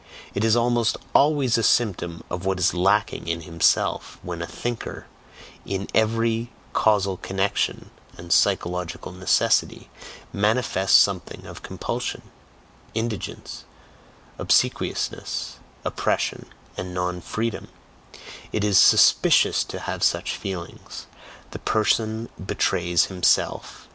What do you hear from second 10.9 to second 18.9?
something of compulsion, indigence, obsequiousness, oppression, and non freedom; it is